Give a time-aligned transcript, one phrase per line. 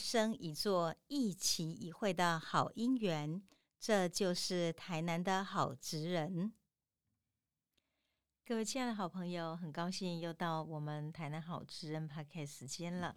[0.00, 3.42] 生一座、一期一会的好姻缘。
[3.78, 6.52] 这就是台南的好职人。
[8.44, 13.14] 各位亲爱的好朋友，很高兴又到我们台南好职人 PARK 时间了。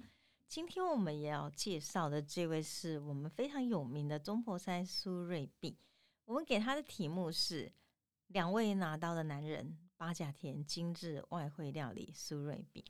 [0.47, 5.79] 今天我们也要介绍的这位是我们非常有名的中婆山苏瑞碧。
[6.25, 7.73] 我们给他的题目是
[8.27, 12.85] “两位拿刀的男人”，八甲田精致外汇料理苏瑞碧。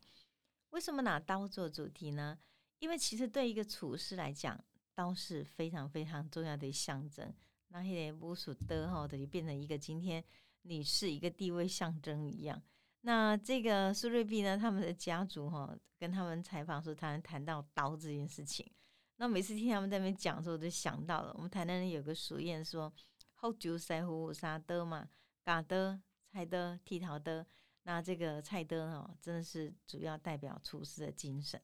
[0.72, 2.38] 为什么拿刀做主题呢？
[2.80, 4.62] 因为其实对一个厨师来讲，
[4.94, 7.34] 刀是非常非常重要的象征。
[7.70, 10.24] 那些巫术的哈，等于变成一个今天
[10.62, 12.62] 你是一个地位象征一样。
[13.02, 18.70] 那这个苏瑞碧呢，他们的家族哈，跟他们采访时，他们谈到刀这件事情。
[19.16, 22.94] 那每次听他们在那边讲的时候，我就想到了我们台南人有个俗谚说
[23.36, 25.10] ：“后酒塞壶啥的嘛，
[25.44, 26.00] 嘎的
[26.32, 27.46] 菜的剃头的。”
[27.86, 31.62] 那这个菜的哦，真的是主要代表厨师的精神。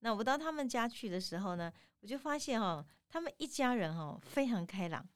[0.00, 5.06] 那我到他们家去的时候呢，我就发现哈，他们一家人哈非常开朗。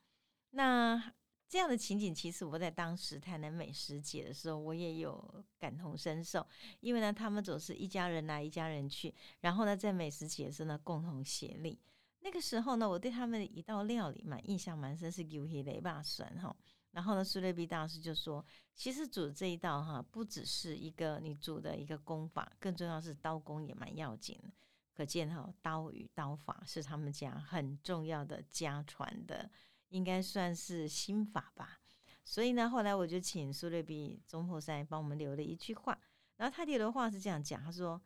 [0.50, 1.12] 那
[1.48, 6.46] 这样的情景，其实我在当时台南美食节的时候，我也有感同身受。
[6.80, 11.80] 因为呢，他们总是一家人来，一家人去，然后呢，在美食节是呢共同协力。
[12.20, 16.54] 那个时候呢，我对他们的一道料理蛮印象蛮深，是牛黑雷霸酸哈。
[16.90, 24.50] 然后呢，苏瑞比大师就说，其实煮这一道哈，不只是一个你煮的一个功法，更重要是刀工也蛮要紧的。
[24.94, 29.50] 可见哈，刀与刀法是他们家很重要的家传的。
[29.90, 31.78] 应该算是心法吧，
[32.24, 35.96] 所以呢，后来我就请苏瑞比中破山帮我们留了一句话，
[36.36, 38.02] 然后他留的话是这样讲，他说：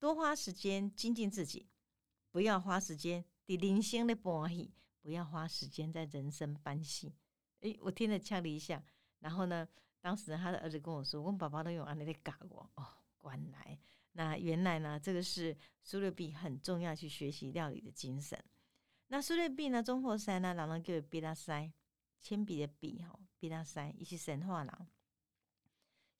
[0.00, 1.68] 多花时间精进自己，
[2.32, 7.14] 不要花时间在零星的欢喜，不要花时间在人生搬戏。
[7.60, 8.82] 诶，我听了呛了一下，
[9.20, 9.68] 然后呢，
[10.00, 12.84] 当时他的儿子跟我说，我们爸爸都用安那里嘎我哦，
[13.22, 13.78] 原来
[14.12, 18.38] 那原来呢，这个是苏瑞比很重要去学习料理的精神。
[19.08, 19.82] 那苏瑞比呢？
[19.82, 20.52] 中破山呢？
[20.54, 21.72] 人人叫比拉塞，
[22.20, 24.86] 铅笔的笔哈，比拉塞，一些神话郎。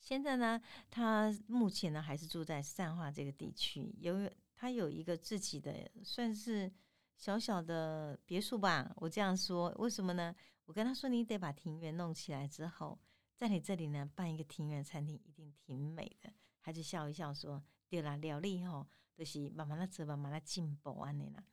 [0.01, 6.73] 现在呢，他目前呢还是住在善化这个地区，有他有一个自己的算是
[7.17, 8.91] 小小的别墅吧。
[8.97, 10.35] 我这样说，为什么呢？
[10.65, 12.99] 我跟他说，你得把庭园弄起来之后，
[13.37, 16.33] 在你这里呢办一个庭园餐厅，一定挺美的。
[16.63, 21.45] 他就笑一笑说：“对啦，料理吼，都是慢慢的做，慢慢的进步安尼啦。”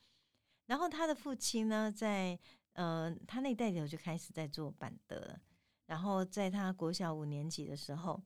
[0.67, 2.39] 然后他的父亲呢，在
[2.73, 5.39] 呃他那代里就开始在做板德。
[5.85, 8.23] 然后在他国小五年级的时候，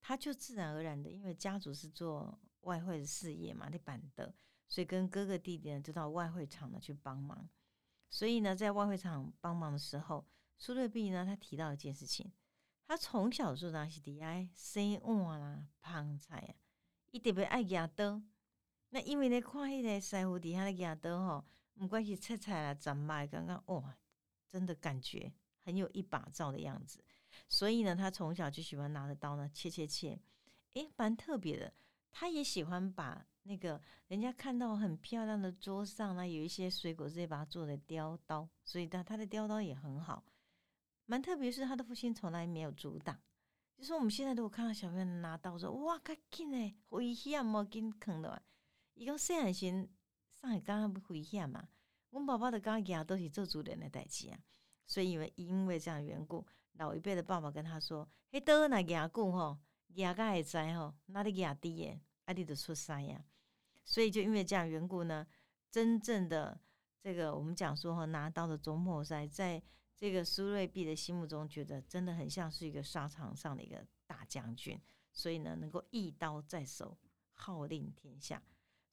[0.00, 4.32] 他就自然而然的，因为家族是做外汇的事业嘛，那板德，
[4.68, 7.48] 所以跟哥哥弟弟呢就到外汇厂呢去帮忙。
[8.08, 10.24] 所以呢，在外汇厂帮忙的时候，
[10.56, 12.32] 苏瑞碧呢他提到一件事情，
[12.86, 16.54] 他从小做那些 DI 生碗啦、胖菜啊，
[17.10, 18.22] 一特别爱牙刀。
[18.90, 21.44] 那因为呢，看迄个师傅底下的牙刀吼。
[21.78, 23.96] 不管是切菜啦、斩麦，刚刚哇，
[24.46, 25.32] 真的感觉
[25.64, 27.02] 很有一把照的样子。
[27.48, 30.20] 所以呢，他从小就喜欢拿着刀呢切切切，
[30.74, 31.72] 诶，蛮特别的。
[32.12, 38.46] 他也喜欢把那个人家看到很漂亮的桌上呢，有一些水果，直接把它做的雕刀。
[38.62, 40.22] 所以他他的雕刀也很好，
[41.06, 41.50] 蛮特别。
[41.50, 43.18] 是他的父亲从来没有阻挡，
[43.80, 48.42] 就是我们现在如果看到小朋友拿刀说哇，赶紧嘞，危险莫紧啃的，
[48.92, 49.88] 伊讲细汉时。
[50.34, 51.66] 上海刚刚不危险嘛？
[52.10, 54.38] 我们宝宝的刚牙都是做主人的代志啊，
[54.86, 59.58] 所以因为因为这样的缘故，老一辈的爸爸跟他说：“嘿，刀那牙骨吼，
[59.94, 63.24] 牙该会知吼，哪里牙低耶，阿弟就出山呀。”
[63.84, 65.26] 所以就因为这样缘故呢，
[65.70, 66.60] 真正的
[67.00, 69.62] 这个我们讲说哈，拿刀的中破塞，在
[70.00, 74.80] 这个苏瑞碧的心目中，觉得真的很像是一个沙场上的一个大将军，
[75.12, 76.96] 所以呢，能够一刀在手，
[77.34, 78.42] 号令天下。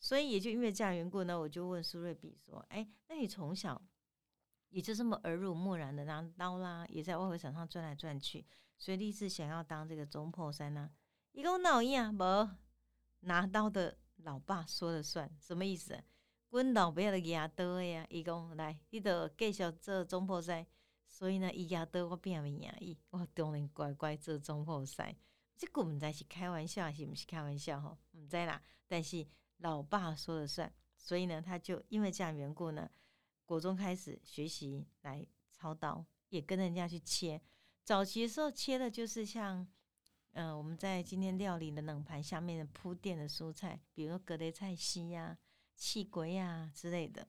[0.02, 3.82] 所以也就因为这样缘故呢，我就问苏瑞比说：“哎，那你从小
[4.68, 8.46] 也就这么耳濡目染的拿刀啦，也在外汇场上转来转去，
[8.78, 10.92] 所以立志想要当这个中破山呢？
[11.32, 12.16] 一共哪一样？
[12.18, 12.24] 不
[13.22, 16.04] 拿刀的老爸说了算，什么意思？
[16.50, 20.68] 阮老爸的牙刀呀，一共来，你得继续做中破山。
[21.08, 25.16] 所以呢，伊牙刀我变为牙医，我当然乖乖做中破山。
[25.56, 27.82] 这个唔知是开玩笑还，是不是开玩笑？
[27.82, 29.28] 吼，唔知啦，但是。”
[29.62, 32.88] 老爸说了算，所以呢，他就因为这样缘故呢，
[33.44, 37.42] 国中开始学习来操刀，也跟人家去切。
[37.84, 39.68] 早期的时候切的就是像，
[40.34, 45.36] 嗯，我们在今天料理的冷盘下面的铺垫的蔬菜，比如说格雷菜心呀、
[45.74, 47.28] 气鬼呀之类的。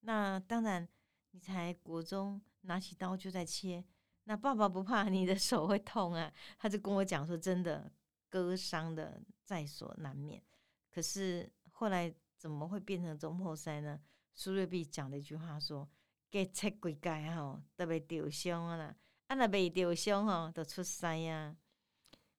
[0.00, 0.86] 那当然，
[1.30, 3.84] 你才国中拿起刀就在切，
[4.24, 7.92] 那爸爸不怕 你的手会痛啊，他就跟我讲说，真的
[8.28, 10.42] 割伤的在所难免。
[10.90, 11.50] 可是。
[11.72, 13.98] 后来怎么会变成中破塞呢？
[14.34, 15.88] 苏瑞碧讲了一句话说
[16.30, 18.94] ：“给切几盖吼，都被丢伤了，
[19.28, 21.56] 啊那被丢伤吼，都出塞呀。”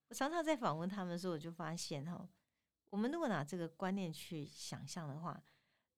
[0.06, 2.28] 我常常在访问他们的时候，我就发现哈，
[2.90, 5.42] 我们如果拿这个观念去想象的话，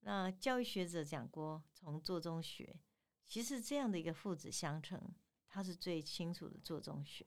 [0.00, 2.75] 那教育学者讲过，从做中学，
[3.26, 5.00] 其实这样的一个父子相承，
[5.49, 7.26] 他是最清楚的做中学。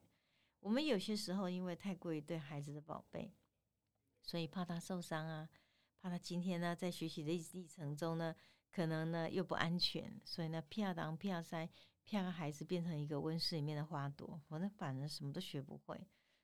[0.60, 3.32] 我们有些时候因为太过于对孩子的宝贝，
[4.22, 5.48] 所以怕他受伤啊，
[6.00, 8.34] 怕他今天呢在学习的历程中呢，
[8.70, 11.68] 可能呢又不安全，所以呢骗当骗塞，
[12.04, 16.00] 骗孩子变成一个温室里面的花朵，我那反而什么都学不会，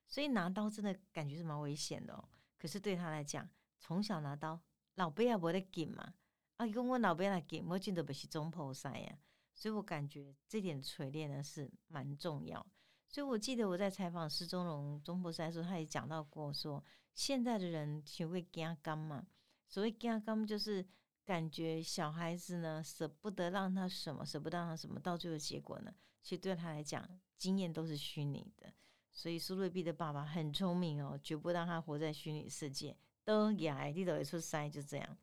[0.07, 2.29] 所以拿刀真的感觉是蛮危险的哦。
[2.57, 3.49] 可是对他来讲，
[3.79, 4.59] 从小拿刀，
[4.95, 6.13] 老辈也不得紧嘛，
[6.57, 9.17] 啊，跟我老辈来紧，我见得不是中破塞呀，
[9.55, 12.63] 所以我感觉这点锤炼呢是蛮重要。
[13.07, 19.25] 所以我记得我在采访施中荣中博士的时候，他也讲到过，说现在的人学会加干嘛？
[19.67, 20.85] 所谓加干，就是
[21.23, 27.07] 感觉小孩子呢舍不得让他什么，舍不得让他什么，到最后结果呢，其实对他来讲，
[27.37, 28.71] 经验都是虚拟的。
[29.13, 32.97] 所以苏瑞碧的爸爸很聪明哦，绝不让他活在虚拟世界。
[33.23, 35.17] 都牙地都一出塞，就这样。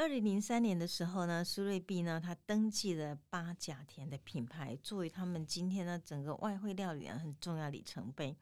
[0.00, 8.34] 二零零三年的时候呢，苏瑞碧呢，他登记了八甲田的品牌，作为他们今天呢整个外汇料理啊很重要里程碑。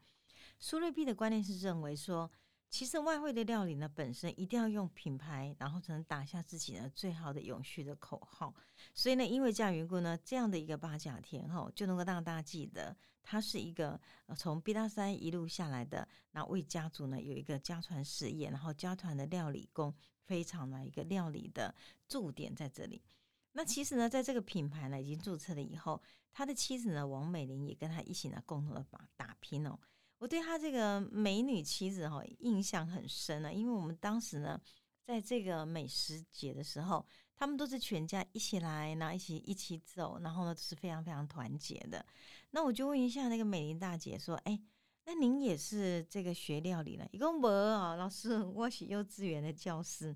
[0.57, 2.31] 苏瑞碧的观念是认为说，
[2.69, 8.55] 其实外汇的料理呢本身一定要用品牌，然后才能打下自己呢最好的永续的口号。
[8.93, 13.99] 所以呢，因为这样缘故呢，这样的一个八甲田哈，就能够让大家记得，它是一个
[14.37, 19.93] 从毕拉山一路下来的，那为家族呢有一个家传事业，然后家传的料理工。
[20.29, 21.73] 非常的一个料理的
[22.07, 23.01] 驻点在这里。
[23.53, 25.99] 那其实呢，在这个品牌呢已经注册了以后，
[26.31, 29.75] 他的妻子呢王美玲也跟他一起呢共同的打打拼哦。
[30.19, 34.61] 我对他这个美女妻子哈印象很深呢，因为我们当时呢
[35.03, 37.03] 在这个美食节的时候，
[37.35, 42.05] 他们都是全家一起来，然后一起一起走，然后呢是非常非常团结的。
[42.51, 44.61] 那我就问一下那个美玲大姐说：“哎。”
[45.11, 47.09] 那您也是这个学料理的？
[47.11, 50.15] 一共无啊，老师，我是幼稚园的教师。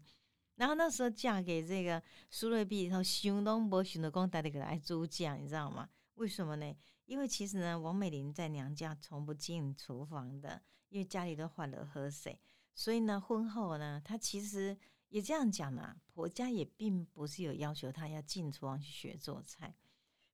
[0.54, 2.00] 然后那时候嫁给这个
[2.30, 5.90] 苏瑞碧，然后想都无想的讲带你个来煮酱，你知道吗？
[6.14, 6.76] 为什么呢？
[7.06, 12.40] 因为其实呢，王美玲在娘家从不进厨房的，因为家里都换了喝水，
[12.76, 14.78] 所以呢，婚后呢，她其实
[15.10, 19.74] 也这样讲嘛，婆家也并不是有要求她要进厨房去学做菜，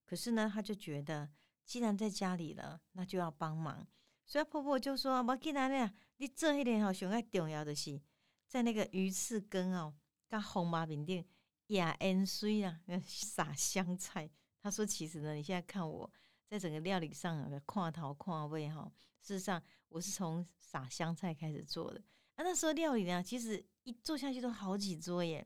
[0.04, 1.30] 可是呢，她就觉得
[1.64, 3.88] 既然在家里了，那就要帮忙。
[4.30, 8.00] 所以婆婆就说：“无记得咧，你做迄个吼，上爱重要的是
[8.46, 9.92] 在那个鱼翅羹哦，
[10.28, 11.26] 跟红麻面顶
[11.70, 14.30] 压盐水啊，撒香菜。”
[14.62, 16.08] 他说：“其实呢，你现在看我
[16.46, 22.00] 在整个料理上的跨头跨位哈，事实上我是从撒香菜开始做的。
[22.36, 25.44] 啊，那时候料理呢，其实一做下去都好几桌耶。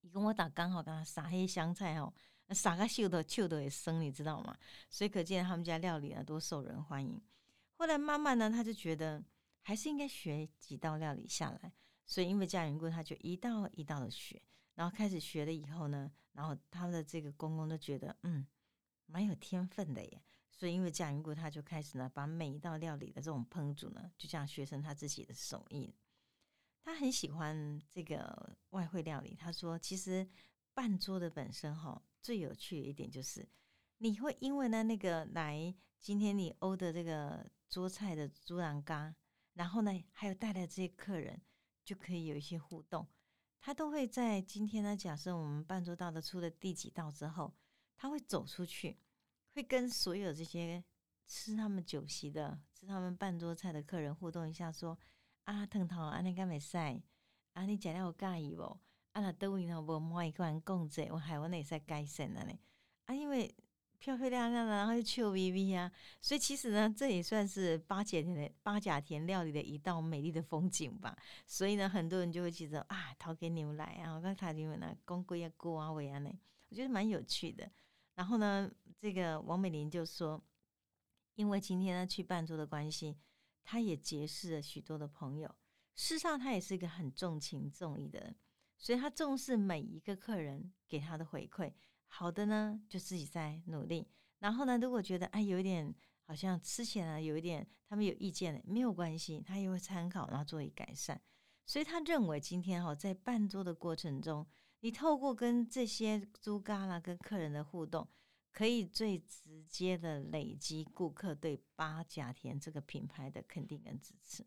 [0.00, 2.10] 你跟我打刚好跟他撒黑香菜哦，
[2.54, 4.56] 撒个秀的秀的也生，你知道吗？
[4.88, 7.20] 所以可见他们家料理呢多受人欢迎。”
[7.80, 9.24] 后来慢慢呢，他就觉得
[9.62, 11.72] 还是应该学几道料理下来，
[12.04, 14.38] 所以因为家缘故，他就一道一道的学，
[14.74, 18.46] 然后开始学了以后呢，然后他的这个公公都觉得嗯
[19.06, 25.90] 蛮有天分的耶，所以因为家缘故，他就开始呢把每一道料理的这种烹煮呢，就这样学成他自己的手艺。
[26.82, 30.28] 他很喜欢这个外汇料理，他说其实
[30.74, 33.48] 办桌的本身哈最有趣的一点就是
[33.96, 37.50] 你会因为呢那个来今天你欧的这个。
[37.70, 39.14] 桌菜的猪栏杆，
[39.54, 41.40] 然后呢，还有带来这些客人，
[41.84, 43.06] 就可以有一些互动。
[43.60, 47.54] 他都会在今天呢，假设我们半桌到的出了第几道之后，
[47.96, 48.98] 他会走出去，
[49.54, 50.82] 会跟所有这些
[51.28, 54.98] 吃他们酒席的、吃他们半桌菜的客人互动一下，说
[55.44, 57.00] ：“啊，腾头啊，你敢没晒？
[57.52, 58.62] 啊，你讲了我介意不？
[59.12, 62.58] 啊，那都位呢无买一罐共济，我还我那使改善了呢。
[63.04, 63.54] 啊，因为。”
[64.00, 65.92] 漂漂亮亮的，然后又臭微微啊，
[66.22, 71.14] 所以其实呢，这也算是八甲田的八甲田料理的一道美丽的风景吧。
[71.46, 76.30] 所以呢，很多人就会记得啊，陶给牛奶啊，我刚陶给牛奶，公龟啊，锅啊，尾啊呢，
[76.70, 77.70] 我觉得蛮有趣的。
[78.14, 80.42] 然后呢，这个王美玲就说，
[81.34, 83.18] 因为今天呢去办桌的关系，
[83.62, 85.54] 她也结识了许多的朋友。
[85.94, 88.34] 事实上，她也是一个很重情重义的人，
[88.78, 91.70] 所以她重视每一个客人给她的回馈。
[92.12, 94.06] 好的呢，就自己在努力。
[94.40, 101.20] 然后呢，如果觉得哎有一点好像吃起来有一点他们有意见的，没有关系，他也会参考，然后做以改善。
[101.64, 104.46] 所以他认为今天哈在办桌的过程中，
[104.80, 108.08] 你透过跟这些猪嘎啦跟客人的互动，
[108.50, 114.44] 可以最直接的累积顾客对八甲田这个品牌的肯定跟支持。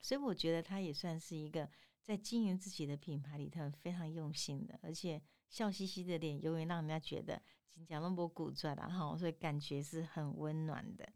[0.00, 1.68] 所以我觉得他也算是一个
[2.02, 7.40] 在经营自己的品牌里头非常用心的，而且笑嘻嘻的脸，永远让人家觉得
[7.86, 11.08] 讲那么古拽的哈，所以感觉是很温暖的。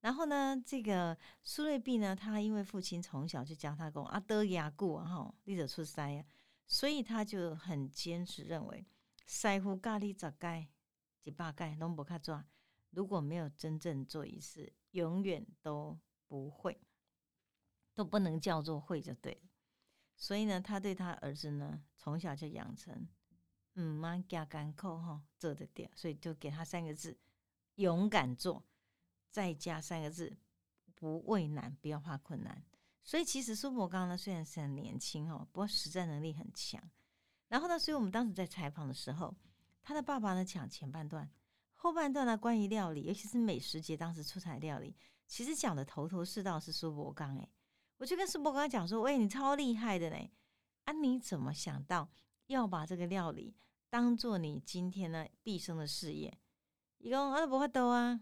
[0.00, 6.24] 然后呢，这个苏瑞碧呢，他因为父亲从小就教他讲阿德雅固哈，立着出塞呀，
[6.66, 8.86] 所以他就很坚持认为，
[9.28, 10.68] 腮胡咖喱十盖
[11.22, 12.46] 几百盖拢不卡抓，
[12.88, 16.80] 如果没有真正做一次，永远都不会，
[17.94, 19.50] 都不能叫做会就对了。
[20.16, 23.06] 所以呢，他对他儿子呢，从小就养成，
[23.74, 27.16] 嗯，蛮加干扣哈，做得掉，所以就给他三个字：
[27.76, 28.64] 勇敢做，
[29.30, 30.36] 再加三个字：
[30.94, 32.62] 不畏难，不要怕困难。
[33.02, 36.82] 所以其实苏博刚呢，虽然是很年轻哦，不过实战能力很强。
[37.48, 39.34] 然后呢，所以我们当时在采访的时候，
[39.82, 41.28] 他的爸爸呢讲前半段，
[41.74, 44.94] 后半段呢关于料理，尤其是美食节当时出彩料理，
[45.26, 47.48] 其实讲的头头是道是苏博刚哎。
[47.96, 50.32] 我就跟苏博刚讲说：“喂，你超厉害的嘞！
[50.84, 52.08] 啊，你怎么想到
[52.50, 53.54] 要把这个料理
[53.88, 56.36] 当做你今天呢毕生的事业？”
[56.98, 58.20] 伊讲：“我都无法度啊，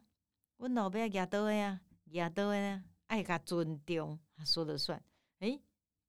[0.59, 1.81] 我老爸牙刀的呀，
[2.11, 5.03] 牙刀的呢，爱甲尊重，他说了算。”
[5.41, 5.61] 诶，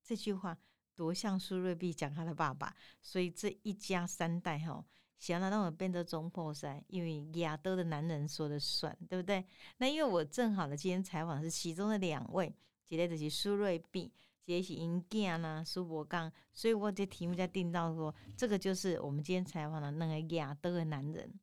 [0.03, 0.57] 这句话
[0.95, 4.85] 多像苏瑞碧讲他的爸爸，所以这一家三代哈，
[5.17, 9.45] 想要让我变得中破塞，因为牙刀的男人说了算，对不对？
[9.77, 12.53] 那因为我正好呢，今天采访是其中的两位。
[12.89, 14.11] 一个就是苏瑞碧，
[14.49, 21.39] 一个是因囝呐苏博刚，所以我这题目在定到说，这个就是我们今天采访的那个亚德的男人。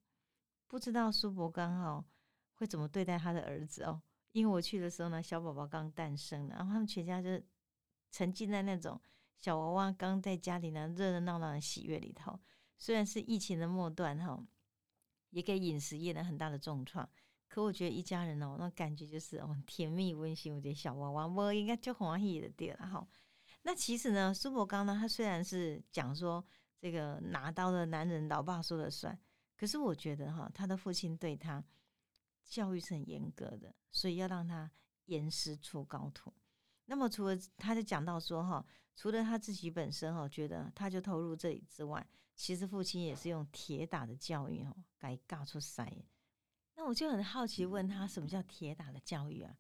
[0.66, 2.04] 不知道苏博刚哦
[2.54, 4.02] 会怎么对待他的儿子哦？
[4.32, 7.40] 因为我去的时候呢，小宝宝刚诞生，然后他们全家就
[8.10, 9.00] 沉浸在那种
[9.36, 12.36] 小娃娃刚在家里呢热热闹闹的喜悦里头。
[12.76, 14.44] 虽然是疫情的末段哈，
[15.30, 17.08] 也给饮食业呢很大的重创。
[17.48, 20.52] 可我觉得一家人哦，那感觉就是哦，甜蜜温馨。
[20.52, 23.06] 有点小娃娃我应该就欢喜的对了哈。
[23.62, 26.44] 那其实呢，苏博刚呢，他虽然是讲说
[26.78, 29.18] 这个拿刀的男人，老爸说了算。
[29.56, 31.64] 可是我觉得哈，他的父亲对他
[32.44, 34.70] 教育是很严格的，所以要让他
[35.06, 36.32] 严师出高徒。
[36.84, 45.90] 那么除了他就讲到说哈，除了他自己本身哈，觉得他就投入这里之外，其实父亲也是用铁打的教育哦，该教出塞。
[46.76, 49.56] 那我就很好奇，问他什么叫铁打的教育啊？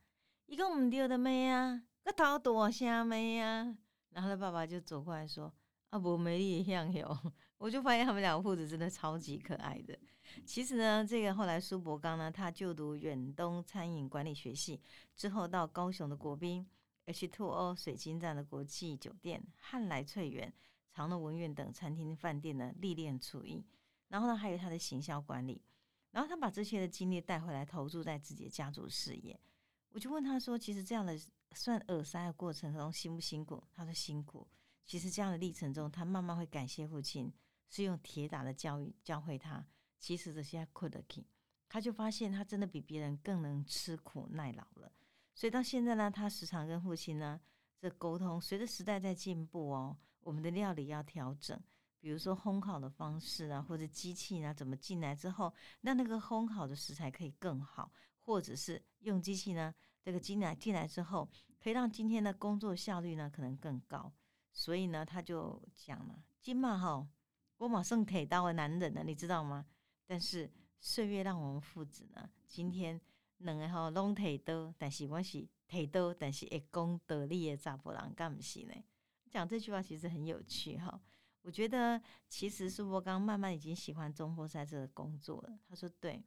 [0.46, 3.76] 一个唔丢的妹啊，个头大虾妹啊。
[4.10, 5.52] 然后他爸爸就走过来说
[5.90, 7.18] ：“啊，不美丽样有。”
[7.58, 9.98] 我就发现他们两个父子真的超级可爱的。
[10.44, 14.80] 其实呢，这个后来苏博刚呢，他就读远东餐饮管理学系，
[15.14, 16.66] 之后到高雄的国宾、
[17.06, 20.52] H2O 水晶站的国际酒店、汉来翠园、
[20.90, 23.64] 长乐文苑等餐厅饭店呢历练厨艺。
[24.08, 25.62] 然后呢，还有他的行销管理。
[26.16, 29.38] 然后他把这些的经历带回来，投注在自己的家族事业。
[29.90, 31.14] 我就问他说：“其实这样的
[31.52, 34.48] 算耳塞的过程中辛不辛苦？”他说：“辛苦。”
[34.86, 37.30] 其实这样的历程中，他慢慢会感谢父亲
[37.68, 39.62] 是用铁打的教育教会他。
[39.98, 41.22] 其实这些苦的 k
[41.68, 44.90] 他就发现他真的比别人更能吃苦耐劳了。
[45.34, 47.38] 所以到现在呢，他时常跟父亲呢
[47.78, 48.40] 这沟通。
[48.40, 51.62] 随着时代在进步哦，我们的料理要调整。
[51.98, 61.28] 比如说烘烤的方式啊，或者机器呢，怎么进来之后，那那个烘烤的食材可以更好，或者是用机器呢，这个进来进来之后，
[61.60, 64.12] 可以让今天的工作效率呢可能更高。
[64.52, 67.06] 所以呢，他就讲了：“金马哈，
[67.58, 69.66] 我马上铁刀的男人呢，你知道吗？
[70.06, 70.50] 但是
[70.80, 72.98] 岁月让我们父子呢，今天
[73.38, 78.74] 两个哈拢铁刀，但是我是铁刀，但是一功得力的查甫人，干不是呢？
[79.30, 81.00] 讲这句话其实很有趣哈。”
[81.46, 85.56] 我觉得其实苏博刚慢慢已经喜欢中波赛这个工作了。
[85.68, 86.20] 他说：“对，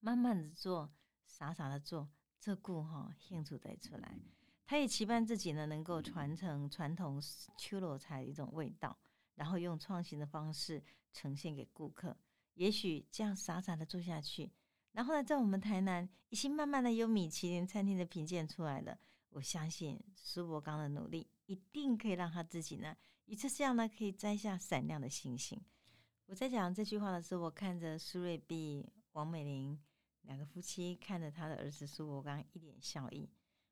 [0.00, 0.92] 慢慢的做，
[1.24, 2.08] 傻傻的做，
[2.40, 4.18] 这股哈兴趣得出来。
[4.66, 7.22] 他也期盼自己呢能够传承传统
[7.56, 8.98] 秋罗菜的一种味道，
[9.36, 10.82] 然后用创新的方式
[11.12, 12.16] 呈现给顾客。
[12.54, 14.50] 也许这样傻傻的做下去，
[14.90, 18.98] 然后呢，在我们台南已经慢慢的有米其林餐厅的评鉴出来了。
[19.28, 22.96] 我相信苏博刚的努力一定可以让他自己呢。”
[23.28, 25.60] 以这样呢，可以摘下闪亮的星星。
[26.24, 29.78] 我在讲这句话的时候，我看着苏瑞碧、王美玲
[30.22, 33.28] 两个夫妻，看着他的儿子苏国刚一脸笑意。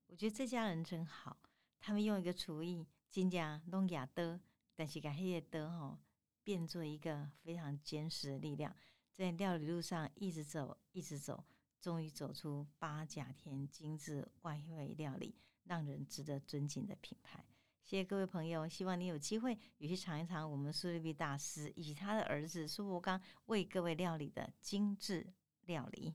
[0.08, 1.38] 我觉得这家人真好，
[1.80, 4.38] 他们用一个厨艺，真正弄雅的，
[4.74, 5.98] 但是把黑夜的哈
[6.42, 8.76] 变做一个非常坚实的力量，
[9.14, 11.42] 在料理路上一直走，一直走，
[11.80, 15.34] 终于走出八甲田精致外汇料理，
[15.64, 17.42] 让人值得尊敬的品牌。
[17.86, 25.32] 谢谢各位朋友，希望你有机会也去尝一尝我们苏立碧大师以及他的儿子苏博刚为各位料理的精致
[25.66, 26.12] 料理。